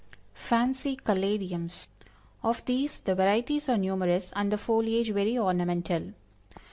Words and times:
_FANCY 0.33 0.95
CALADIUMS. 0.95 1.87
Of 2.41 2.65
these 2.65 3.01
the 3.01 3.13
varieties 3.13 3.69
are 3.69 3.77
numerous, 3.77 4.33
and 4.35 4.51
the 4.51 4.57
foliage 4.57 5.11
very 5.11 5.37
ornamental. 5.37 6.13